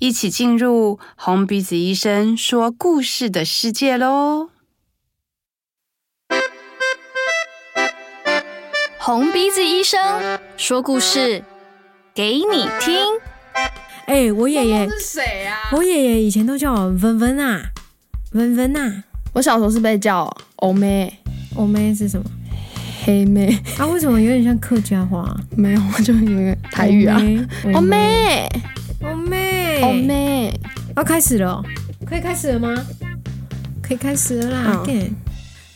[0.00, 4.48] 一起进入红鼻子医生说故事的世界喽！
[8.98, 10.00] 红鼻子医生
[10.56, 11.44] 说故事
[12.14, 12.98] 给你听。
[14.06, 15.68] 哎、欸，我爷爷是谁啊？
[15.72, 17.60] 我爷爷以前都叫我文文啊，
[18.32, 19.04] 文文啊。
[19.34, 21.14] 我小时候是被叫欧妹，
[21.56, 22.24] 欧妹是什么？
[23.04, 23.54] 黑妹。
[23.78, 25.36] 啊，为什么有点像客家话？
[25.54, 27.20] 没有，我就有个台语啊，
[27.74, 28.48] 欧妹。
[29.02, 29.49] 欧妹，
[29.82, 30.52] 欧妹，
[30.96, 31.62] 要开始了，
[32.06, 32.74] 可以开始了吗？
[33.82, 34.82] 可以开始了啦。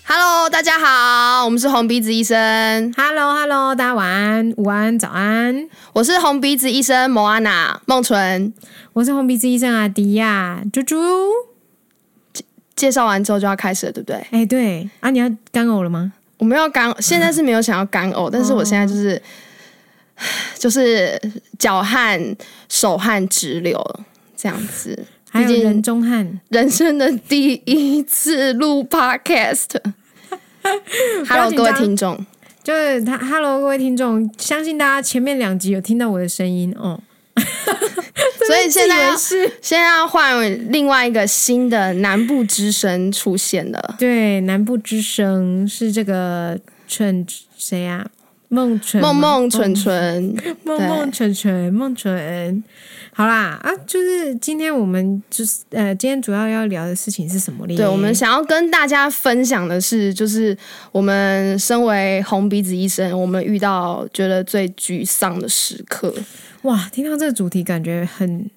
[0.07, 2.93] Hello，大家好，我们是红鼻子医生。
[2.97, 5.69] Hello，Hello，大家晚安、午安、早安。
[5.95, 8.53] 我是红鼻子医生莫安娜梦纯，
[8.93, 10.97] 我是红鼻子医生阿迪亚猪猪。
[12.35, 12.45] 介
[12.77, 14.27] 介绍完之后就要开始了，对不对？
[14.31, 16.13] 哎，对啊，你要干呕了吗？
[16.37, 19.21] 我没有干，现在是没有想要干呕，但是我现在就是。
[20.59, 21.21] 就是
[21.59, 22.37] 脚汗、
[22.69, 23.79] 手汗直流
[24.37, 29.77] 这样子，还有人中汗，人生的第一次录 Podcast。
[31.29, 32.25] Hello，各位听众，
[32.63, 33.19] 就是他。
[33.19, 37.01] Hello，各位听众，相信大家前面两集有听到我的声音哦。
[38.47, 43.97] 所以现在 是现在要换另外一个新的南部之声出现了。
[43.99, 47.27] 对，南部之声是这个蠢
[47.57, 48.07] 谁呀？
[48.55, 52.63] 梦纯，梦梦纯纯，梦梦纯纯，梦纯。
[53.13, 57.77] 好啦啊，就是今天我们就是呃，今天主要要聊的事情是什么呢？
[57.77, 60.57] 对，我们想要跟大家分享的是，就是
[60.93, 66.15] 我们身为红鼻子医生，我们遇到觉得最沮丧的时刻。
[66.63, 68.49] 哇，听到这个主题，感觉很。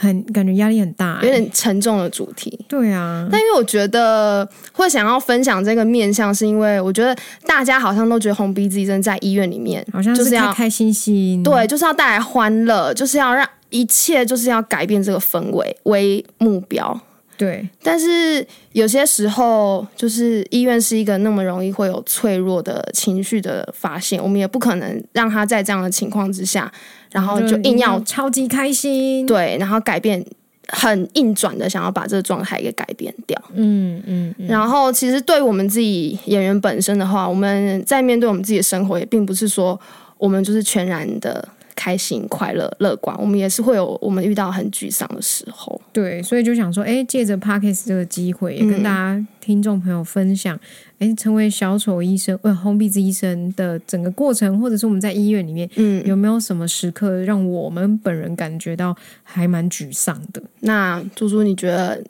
[0.00, 2.64] 很感觉压力很大，有点沉重的主题。
[2.68, 16.98] 对啊，但因为我觉得会想要分享这个面向，是因为我觉得大家好像都觉得红鼻子医生在医院里面，好像就是要开开心心，对，就是要带来欢乐，就是要让一切就是要改变这个氛围为目标。
[17.38, 26.70] 对，但是有些时候，就是医院是一个那么容易会有脆弱的情绪的发现，我们也不可能让他在这样的情况之下，
[27.12, 30.22] 然后就硬要超级开心，对，然后改变，
[30.66, 33.40] 很硬转的想要把这个状态给改变掉。
[33.54, 39.80] 嗯嗯，嗯，然后其实对我们自己演员本身的话，我们在面对我们自己的生活，也并不是说
[40.16, 41.48] 我们就是全然的。
[41.78, 45.80] 开心、快乐、乐观，我们也是会有我们遇到很沮丧的时候。
[45.92, 50.56] 对，所以就想说，哎，借着 Parkes 这个机会，也跟大家听众朋友分享，
[50.98, 60.42] 哎、嗯，成为小丑医生、呃，红鼻子医生的整个过程，或者是我们在医院里面，嗯，有没有什么时刻让我们本人感觉到还蛮沮丧的？
[60.60, 62.02] 那猪猪，你觉得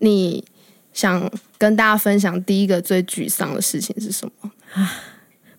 [0.00, 0.44] 你
[0.92, 4.50] 想跟大家分享第一个最沮丧的事情是什么？
[4.74, 4.92] 啊？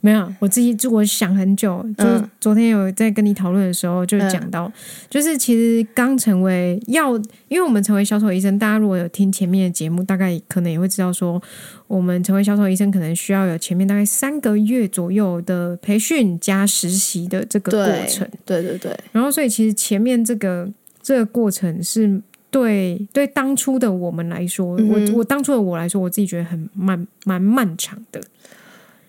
[0.04, 4.74] 没有，我自己就我想很久，就是昨天有在跟你讨论的时候，就讲到，嗯、
[5.12, 7.16] 就是其实刚成为要，
[7.48, 11.40] 因为我们成为销售医生，大家如果有听前面的节目，大概可能也会知道说，
[11.86, 19.00] 我们成为销售医生可能需要有前面大概三个月左右的培训加实习的这个过程，对，对对对。
[19.12, 20.68] 然后，所以其实前面这个
[21.04, 22.20] 这个过程是
[22.50, 28.20] 对对当初的我们来说，嗯、我我当初的我来说，我自己觉得很漫蛮漫长的。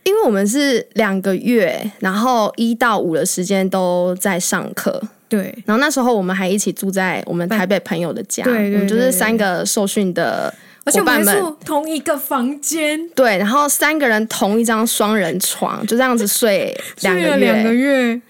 [0.05, 5.55] 因为我们是两个月，然后一到五的时间都在上课，对。
[5.65, 10.53] 然后那时候我们还一起住在我们台北朋友的家，对，对，对，对，我们就是三个受训的
[10.87, 13.39] 伙伴们，住同一个房间，对。
[13.39, 18.21] 然后三个人同一张双人床，就这样子睡两个月，两个月。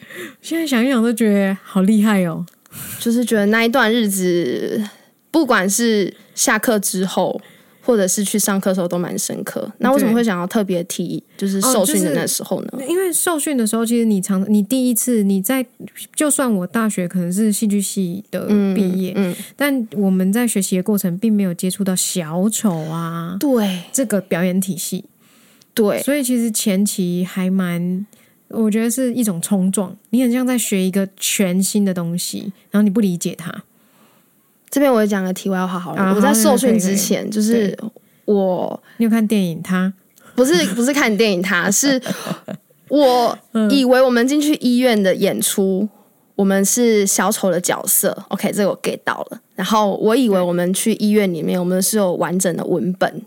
[0.42, 2.44] 现在想一想都觉得好厉害哦，
[2.98, 4.82] 就是觉得那一段日子，
[5.30, 7.40] 不管是下课之后。
[7.84, 9.70] 或者是去上课的时候都蛮深刻。
[9.78, 12.68] 那为什么会想要特别提，就是受训的那时候呢？
[12.72, 15.66] 哦就是、因为受训的时候，其实你常你第一次你在，
[16.14, 25.04] 就算我大学可能是戏剧系的毕业，嗯，嗯，但我们在学习的过程并没有接触到小丑啊，对这个表演体系，
[25.74, 28.06] 对，所以其实前期还蛮，
[28.48, 33.64] 我觉得是一种冲撞，你很像在学一个全新的东西，然后你不理解它。
[34.72, 37.78] 这边我也讲个题外话好了，啊、我在受训之前，就是
[38.24, 42.00] 我你有看电影他，他不是 不是看电影他，他是
[42.88, 43.38] 我
[43.70, 45.86] 以为我们进去医院的演出
[46.34, 49.38] 我们是小丑的角色，OK，这个我 get 到了。
[49.54, 53.22] 然后我以为我们去医院里面，我们是有完整的文本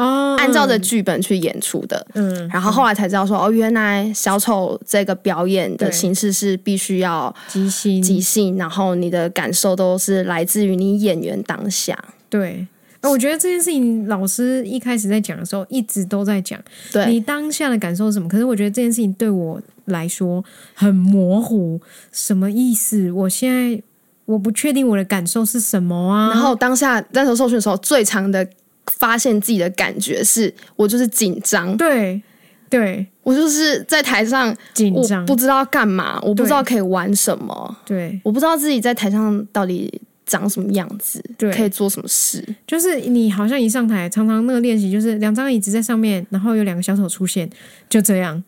[0.00, 2.06] 哦，按照着剧本去演出的。
[2.14, 11.96] 嗯，然后后来才知道说，哦，原来小丑这个表演的形式是必须要即兴，即兴，然后你的感受都是来自于你演员当下。
[12.28, 12.66] 对。
[13.02, 16.60] 我觉得这件事情，老师一开始在讲的时候，一直都在讲，
[16.92, 18.28] 对你当下的感受是什么？
[18.28, 20.44] 可是我觉得这件事情对我来说
[20.74, 21.80] 很模糊，
[22.12, 23.10] 什么意思？
[23.10, 23.82] 我现在
[24.26, 26.28] 我不确定我的感受是什么啊。
[26.28, 28.46] 然后当下那时候受训的时候，最长的
[28.90, 32.20] 发现自己的感觉是我就是紧张，对
[32.68, 40.00] 对，我就是在台上紧张，不知道干嘛，我不知道可以玩什么，对，我不知道自己在台上到底。
[40.26, 41.20] 长什么样子？
[41.36, 42.40] 对，可以做什么事？
[42.64, 47.50] 就是你好像一上台，常常那个练习就是两张椅子在上面，然后有两个小丑出现，
[47.88, 48.40] 就这样。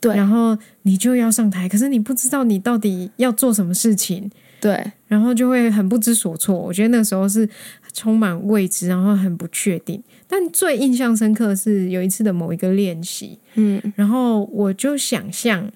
[0.00, 4.28] 对，然后你就要上台，可是你不知道你到底要做什么事情。
[4.60, 6.58] 对，然后就会很不知所措。
[6.58, 7.48] 我觉得那时候是
[7.96, 10.02] 充满未知，然后很不确定。
[10.28, 15.72] 但最印象深刻是有一次的某一个练习，嗯，然后我就想象。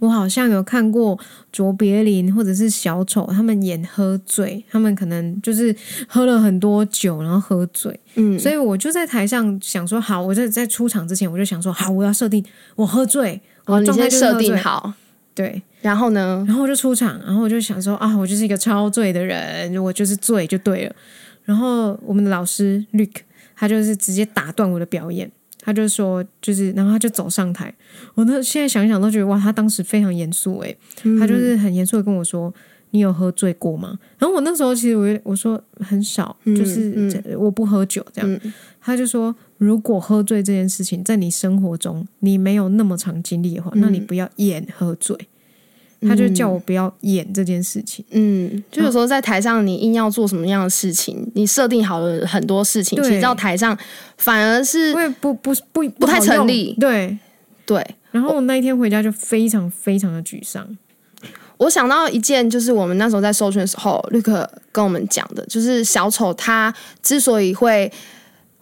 [0.00, 1.16] 我好像有看过
[1.52, 5.72] 卓别林或者是小丑，他们演喝醉，他们可能就是
[6.08, 8.00] 喝了很多酒，然后喝醉。
[8.16, 12.44] 嗯，所以我就在台上想说，好，我在在出场之前，我就想说，好，我要设定
[12.74, 14.92] 我喝醉，我状态设定好，
[15.36, 16.44] 对，然后呢？
[16.48, 20.96] 然后我就出场，然后我就想说，啊，我就是一个超醉的人，我就是醉就对了。
[21.44, 23.20] 然后我们的老师 Luke，
[23.54, 25.30] 他就是直接打断我的表演。
[25.64, 27.72] 他就说，就是，然后他就走上台。
[28.16, 32.52] 我那现在想一想都觉得，哇，他当时非常严肃诶，嗯、他就是很严肃的跟我说
[32.90, 38.28] ：“你有喝醉过吗？”然后我那时候其实我我说很少，就是、我不喝酒这样。
[38.42, 45.16] 嗯、他就说，如果喝醉这件事情在你生活中你没有那么常经历的话，嗯、那你不要演喝醉。
[46.08, 48.04] 他就叫我不要演这件事情。
[48.10, 53.76] 嗯，就有时候在台上，你硬要做什么样的事情，哦、你设定好了很多事情，其实到台上
[54.16, 56.76] 反而是不不不，不太成立。
[56.78, 57.18] 对
[57.64, 57.84] 对。
[58.10, 60.66] 然后我那一天回家就非常非常的沮丧。
[61.56, 67.90] 我想到一件，就是我们那时候在授权的时候，绿可跟我们讲的，就是小丑他之所以会。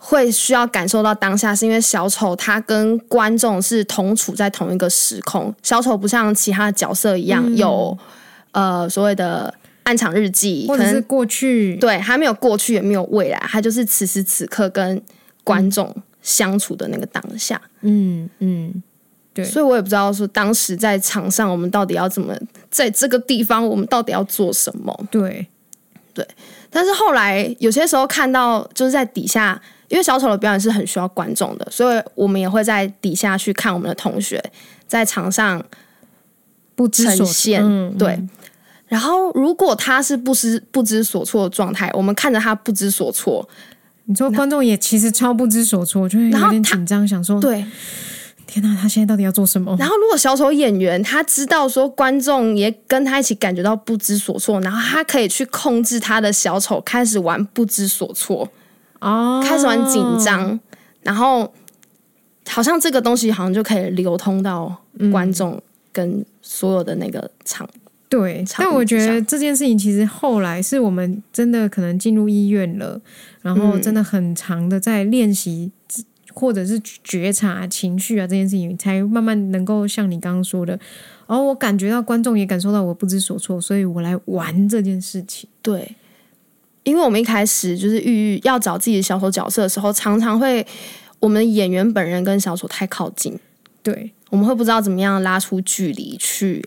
[0.03, 5.55] 会需要感受到当下，是因为小丑他跟观众是同处在同一个时空。
[5.63, 7.97] 小丑不像其他的角色一样有、
[8.53, 9.53] 嗯、呃所谓的
[9.83, 15.01] 暗场日记，或者是过去，对，还没有过去也没有未来，他就是此时此刻跟
[15.45, 17.61] 观众相处的那个当下。
[17.83, 18.83] 嗯嗯，
[19.35, 19.45] 对。
[19.45, 22.35] 所以我也不知道说当时在场上我们到底要怎么
[22.71, 24.99] 在这个地方，我们到底要做什么？
[25.11, 25.47] 对
[26.15, 26.27] 对。
[26.71, 29.61] 但是后来有些时候看到就是在底下。
[29.91, 34.41] 因为小丑的表演是很需要观众的，所以我们也会在底下去看我们的同学
[34.87, 35.63] 在场上
[36.77, 37.61] 不知所现。
[37.61, 38.19] 嗯、对，
[38.87, 43.47] 然后如果他是不知不知所措的状态，我们看着他不知所措，
[44.05, 47.67] 你说观众也其实超不知所措，就会有点紧张，想说对，
[48.47, 49.77] 天哪，他现在到底要做什么？
[49.77, 58.49] 然后如果小丑演员他知道说观众也跟他一起感觉到不知所措，然后他可以去控制他的小丑开始玩不知所措。
[59.01, 60.59] 哦，开始玩紧张，
[61.03, 61.53] 然后
[62.49, 65.61] 好像这个东西好像就可以流通到观众
[65.93, 67.67] 跟所有的那个场。
[67.75, 73.01] 嗯、对，但我觉得这件事情其实后来是我们真的可能进入医院了，
[73.41, 75.71] 然后真的很长的在练习
[76.35, 80.79] 或者是觉察情绪啊这件事情，才慢慢能够像你刚刚说的，
[81.27, 85.49] 哦，我感觉到观众也感受到我不知所措，所以我来玩这件事情。
[85.63, 85.97] 对。
[86.85, 90.67] 因为我们一开始就是预要找自己的小丑角色的时候，常常会
[91.19, 93.39] 我们演员本人跟小丑太靠近，
[93.83, 96.65] 对，我们会不知道怎么样拉出距离去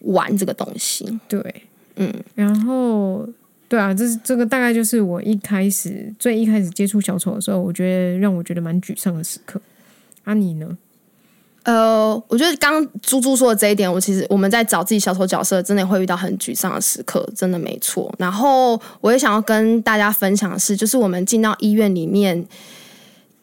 [0.00, 1.20] 玩这个东西。
[1.28, 1.62] 对，
[1.96, 3.28] 嗯，然后
[3.68, 9.60] 对啊，这是这个大概就是我一开始最一开始接触小丑的时候，我觉得让我觉得蛮沮丧的时刻。
[10.24, 10.76] 啊，你呢？
[11.64, 18.12] 呃，我觉得刚猪猪说的这一点，我其实我们在找自己小丑角色，真的会遇到很沮丧的时刻，真的没错。
[18.18, 22.44] 然后我也想要跟大家分享的是，就是我们进到医院里面，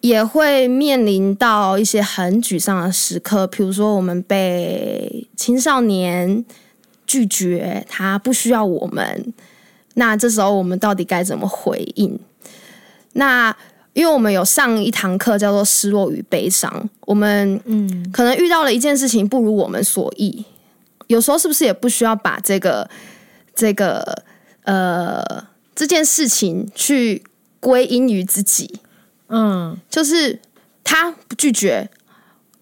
[0.01, 6.43] 也会面临到一些很沮丧的时刻，比如说我们被青少年
[7.07, 9.33] 拒绝，他不需要我们，
[9.93, 12.19] 那这时候我们到底该怎么回应？
[13.13, 13.55] 那
[13.93, 20.45] 因为我们有上一堂课叫做“失落与悲伤”，我们嗯，可能遇到了一件事情不如我们所意，
[21.07, 22.89] 有时候是不是也不需要把这个
[23.55, 24.23] 这个
[24.63, 25.23] 呃
[25.75, 27.23] 这件事情去
[27.59, 28.79] 归因于自己？
[29.27, 30.39] 嗯，就是
[30.83, 31.89] 他拒绝，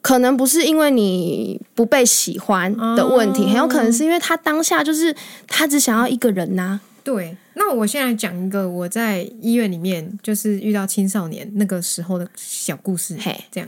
[0.02, 5.16] 可能不是因为你不被喜欢的问题，哦、很有可能是因为他当下就是
[5.48, 6.82] 他只想要一个人呐、啊。
[7.04, 13.18] 对，那我现在讲一个我在医院里面就是遇到青少年那个时候的小故事。
[13.20, 13.68] 嘿，这样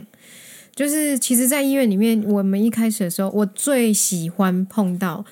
[0.76, 5.24] 就是其实，在医院里面，我们一开始的时候，我最喜欢碰到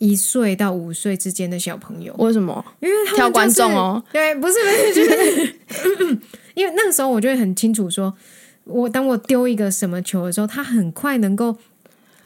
[0.00, 2.12] 一岁到五岁之间的小朋友。
[2.18, 2.64] 为什么？
[2.80, 4.02] 因为他们、就是、挑观众哦。
[4.12, 6.18] 对，不是不是，就是
[6.54, 8.12] 因为那个时候我就会很清楚说，
[8.64, 11.56] 我当我丢一个什么球的时候，他很快能够。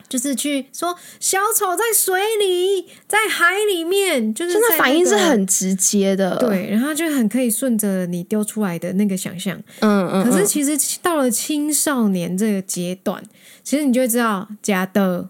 [0.09, 10.25] 就是去说小丑在水里，在海里面，就是、那个、真的反应是很直接的，对，然后就很可以顺着你丢出来的那个想象，嗯嗯。
[10.25, 13.23] 可是其实到了青少年这个阶段，
[13.63, 15.29] 其实你就会知道假的，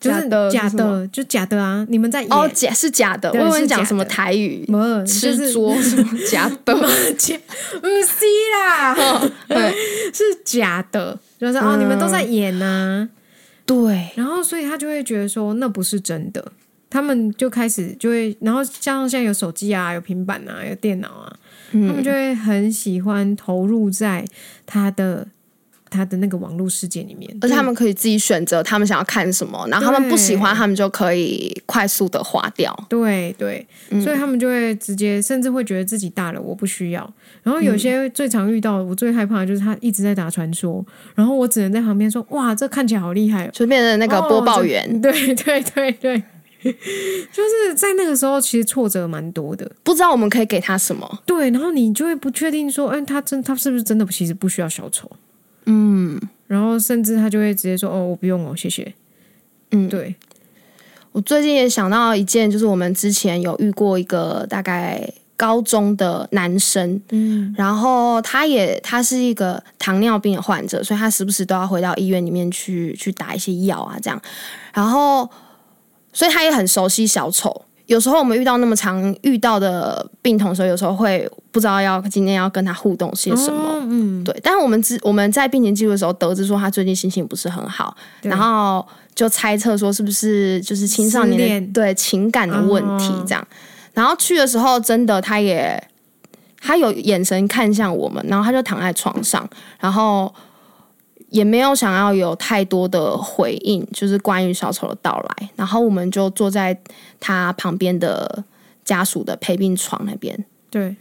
[0.00, 1.86] 就是假的，就假的啊！
[1.88, 3.30] 你们在演哦，假是假的。
[3.32, 4.66] 我以为你讲什么台语？
[5.06, 6.74] 吃桌 什么假的？
[7.18, 7.36] 假
[7.80, 9.72] 不是啦， 对，
[10.12, 13.08] 是假的，就是哦，你们都在演呢。
[13.64, 16.52] 对，然后所以他就会觉得说那不是真的，
[16.90, 21.36] 他们就开始就会，然后像现在有手机啊，有平板啊，有电脑啊，
[21.72, 24.24] 嗯、他们就会很喜欢投入在
[24.66, 25.28] 他的。
[25.92, 32.74] 他的那个网络世界里面，而且他们可以自己选择他们想要看什么，然后他们不喜欢，他们就可以快速的划掉。
[32.88, 33.66] 对对，
[34.02, 37.14] 所以他们就会直接，甚至会觉得自己大了，我不需要。
[37.42, 40.84] 然后有些最常遇到，我最害怕的就是他一直在打传说，
[41.14, 44.88] 然后我只能在旁边说：“哇，这看起来好厉害！”就变成那个播报员。
[45.02, 46.22] 对对对对，
[46.62, 51.22] 就是在那个时候，其实挫折蛮多的，不知道我们可以给他什么。
[51.26, 55.10] 对，然后你就会不确定说：“嗯，他真他是不是真的其实不需要小丑？”
[55.66, 58.94] 嗯，然后甚至他就会直接说：“哦，我不用哦，谢谢。”
[59.72, 60.14] 嗯，对。
[61.12, 74.20] 我最近也想到一件，就是我们之前有遇过一个大概高中的男生，嗯，然后他也他是一个糖尿病的患者，所以他时不时都要回到医院里面去去打一些药啊，这样。
[74.72, 75.28] 然后，
[76.14, 77.66] 所以他也很熟悉小丑。
[77.92, 83.60] 有时候我们遇到那么常遇到的病童的时候，有时候会不知道要今天要跟他互动些什么。
[83.60, 84.34] 哦、嗯，对。
[84.42, 93.42] 但是我们知我们在病情记录的时候得知说他最近心情不是很好，然后就猜测说是不是就是青少年的对情感的问题这样。
[93.42, 93.46] 哦、
[93.92, 95.78] 然后去的时候真的他也
[96.58, 99.46] 他有眼神看向我们，然后他就躺在床上，
[99.78, 100.34] 然后。
[101.32, 105.50] 也没有想要有太多的回应，就是关于小丑的到来。
[105.56, 106.78] 然后我们就坐在
[107.18, 108.44] 他旁边的
[108.84, 110.44] 家属的陪病床那边。
[110.70, 110.94] 对。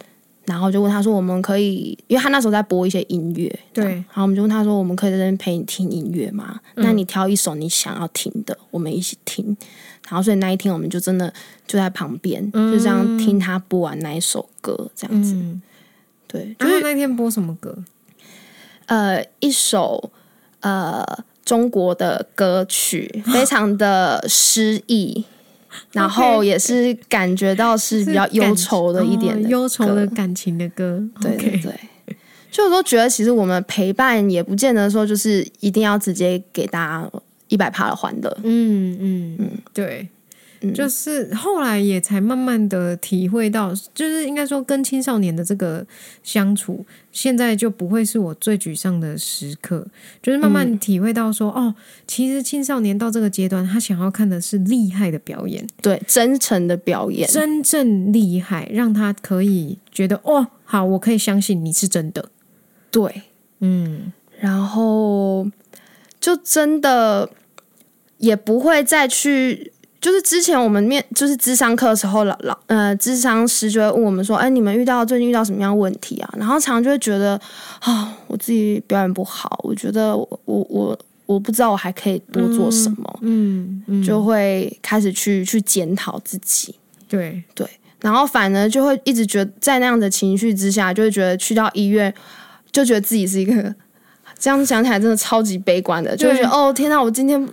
[0.45, 3.83] 然后就问他说：“我们可以，因为他那时候在播一些音乐。”对。
[3.83, 6.59] 然后我们就问他说：“我们可以在这边陪你听音乐吗？
[6.75, 9.45] 嗯、那你挑一首你想要听的，我们一起听。”
[10.09, 11.31] 然后所以那一天我们就真的
[11.67, 15.33] 就在旁边，嗯、就这样听他播完那一首歌，这样子。
[15.35, 15.61] 嗯、
[16.27, 16.55] 对。
[16.57, 17.77] 就是、那天播什么歌？
[18.85, 20.11] 呃，一首。
[20.61, 21.05] 呃，
[21.43, 25.23] 中国的歌曲 非常的诗意，
[25.91, 31.03] 然后也是感觉到是比较忧愁的一点的忧愁的感情的歌。
[31.21, 31.73] 对对对，
[32.51, 37.11] 就有时候觉得其实我们陪伴也不见得说就是一定要直接给大家
[37.47, 38.37] 一百趴的欢乐。
[38.43, 40.07] 嗯嗯嗯，对。
[40.75, 45.83] 就是后来也才慢慢的体会到，就是应该说跟青少年的这个
[46.23, 49.87] 相处，现在就不会是我最沮丧的时刻。
[50.21, 51.75] 就是慢慢体会到说，嗯、哦，
[52.05, 62.29] 其实青少年到这个阶段，他想要看的是厉害的表演，对，真诚的表演，真正厉害，让他可以觉得，哦，好，我可以相信你是真的。
[62.91, 63.23] 对，
[63.61, 65.49] 嗯，然后
[66.19, 67.31] 就真的
[68.19, 69.73] 也不会再去。
[70.01, 77.39] 就是之前我们面就是智商课的时候，老老呃，智商师就会问我们说：“哎，你们遇到最近遇到什么样问题啊？”然后常常就会觉得
[77.81, 86.73] 啊、哦，我自己表演不好，我觉得我我我我不知道我还可以多做什么，嗯，嗯，就会开始去去检讨自己，
[87.07, 87.43] 对。
[87.53, 87.67] 对，
[87.99, 92.11] 然后反而就会一直觉得在那样的情绪之下，就会觉得去到医院，
[92.71, 93.53] 就觉得自己是一个
[94.39, 97.47] 这样想起来真的超级悲观的，就会觉得哦天哪，我今天。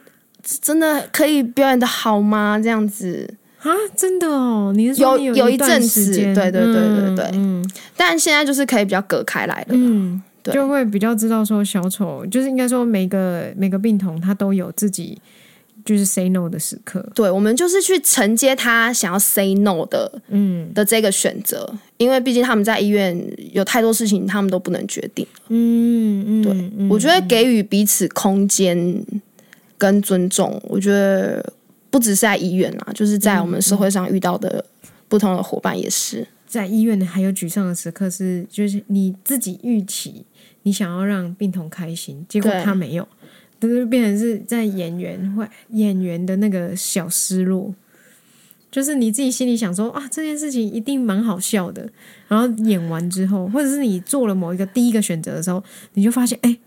[0.60, 2.58] 真的可以表演的好吗？
[2.62, 3.34] 这样子。
[3.60, 15.20] 啊，真的哦，你是说你有有一阵子，对对对对对，嗯，但现在就是可以比较隔开来的，嗯，对，就会比较知道说小丑就是应该说每个每个病童他都有自己
[15.84, 20.72] 就是 say no 的时刻，对，我们就是去承接他想要 say no 的，嗯。
[20.72, 23.20] 的这个选择，因为毕竟他们在医院
[23.52, 29.02] 有太多事情他们都不能决定，嗯嗯，对，嗯，我觉得给予彼此空间。
[29.78, 31.52] 跟尊重，我觉得
[31.88, 34.62] 不只是在医院啊，就是在我们社会上遇到的
[35.08, 36.26] 不同的伙伴也是。
[36.46, 40.24] 在医院还有沮丧的时刻是，就是你自己预期
[40.62, 43.06] 你想要让病童开心，结果他没有，
[43.60, 47.74] 就是变成是在演员会演员的那个小失落，
[48.70, 51.86] 就是你自己心里想说啊，这件事情一定蛮好笑的，
[52.26, 56.58] 然后演完之后，或者是你做了某一个第一个选择的时候，你就发现哎，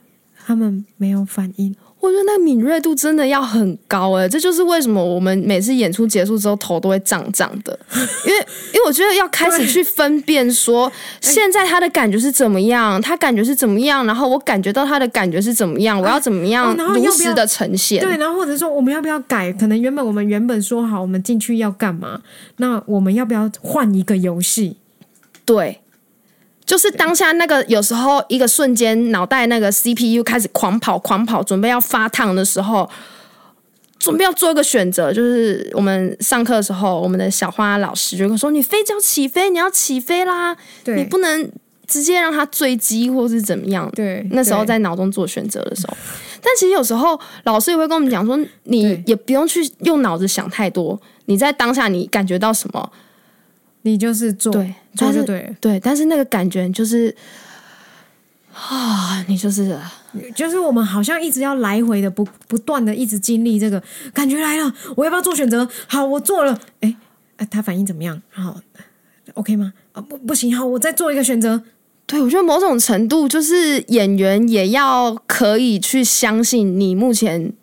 [0.45, 1.75] 他们没有反应。
[2.01, 7.79] 我觉得那敏锐度真的要很高哎，这就是为什么我们每次演出结束之后头都会胀胀的，
[8.25, 8.39] 因为
[8.73, 10.91] 因为我觉得要开始去分辨说
[11.21, 18.01] 现在他的感觉是怎么样，他感觉是怎么样，然后我感觉到他的感觉是怎么样，我要怎么样如实的呈现。
[18.01, 19.53] 对，然后或者说我们要不要改？
[19.53, 22.21] 可能原本我们原本说好我们进去要干嘛，
[22.57, 24.77] 那我们要不要换一个游戏？
[25.45, 25.80] 对。
[26.71, 32.89] 就是当下那个有时候一个瞬间，脑袋那个 CPU 开始狂跑狂跑，准备要发烫的时候，
[33.99, 35.11] 准备要做一个选择。
[35.11, 41.51] 就是我们上课的时候，我们的小花老师就会说：“你飞就要起飞，你要起飞啦，你不能
[41.85, 45.97] 直接让它坠机或是怎么样。”对，那时候在脑中做选择的时候，
[46.41, 52.89] 但其实有时候老师也会跟我们讲说：“你也不用去用脑子想太多，你在当下你感觉到什么。”
[53.83, 57.15] 你就是做，对，做就对了，对，但是那个感觉就是
[58.53, 59.77] 啊，你就是，
[60.35, 63.81] 就是我们好像一直要来回的不不断的一直经历这个
[64.13, 65.67] 感觉来了，我要不要做选择？
[65.87, 66.95] 好，我做了，哎，
[67.49, 68.21] 他反应怎么样？
[68.29, 68.59] 好
[69.35, 69.73] ，OK 吗？
[69.93, 71.63] 啊，不，不行，好，我再做一个选择。
[72.05, 77.53] 对，我觉得某种程度就是演员也要可以去相信你目前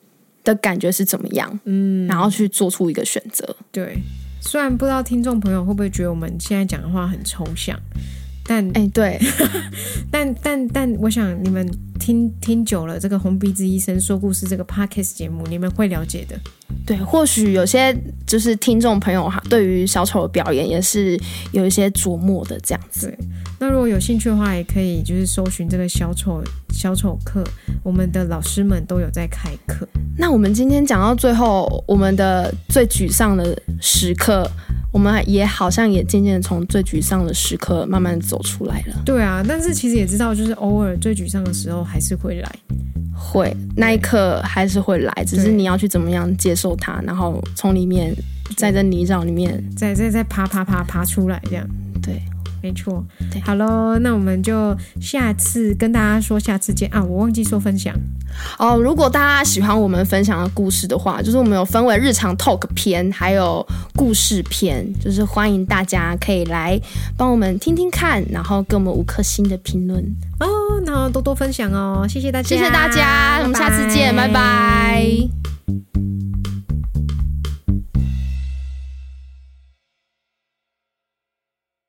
[0.43, 3.99] 的感觉是怎么样，嗯，然后去做出一个选择，对。
[4.49, 7.79] 虽然不知道听众朋友会不会觉得我们现在讲的话很抽象，
[8.47, 9.21] 但哎、欸，对，
[10.11, 16.41] 但 但但，我想你们听听久了这个红鼻子医生说故事这个 podcast 节目，你们会了解的。
[16.87, 17.95] 对，或许有些
[18.27, 21.21] 就是听众朋友哈，对于小丑的表演也是
[21.53, 23.15] 有一些琢磨的这样子。
[23.61, 26.43] 那如果有兴趣的话，也可以就是搜寻这个小丑
[26.79, 27.43] 小丑课，
[27.83, 29.85] 我们的老师们都有在开课。
[30.17, 34.49] 那我们今天讲到最后，我们的最沮丧的时刻，
[34.93, 38.95] 我们也好像也渐渐从最沮丧的时刻慢慢走出来了。
[39.05, 42.49] 对啊，但是其实也知道，就是偶尔最沮丧的时候还是会来。
[43.13, 48.15] 会，那一刻还是会来，只是你要去怎么样接受它，然后从里面
[48.57, 51.69] 在这泥沼里面在在在爬爬爬爬出来，这样
[52.01, 52.23] 对。
[52.61, 57.03] 没错，对，好喽，那我们就下次跟大家说，下次见啊！
[57.03, 57.95] 我忘记说分享
[58.59, 58.77] 哦。
[58.77, 66.81] 如果大家喜欢我们分享的故事的话，就是我们有分为日常 talk 篇，还有故事篇，就是欢迎大家可以来
[67.17, 70.03] 帮我们听听看，然后给我们五颗星的评论
[70.41, 70.47] 哦。
[70.85, 74.35] 那多多分享哦，谢谢大家，谢谢大家，我们下次见，拜拜。
[74.35, 75.58] 拜拜。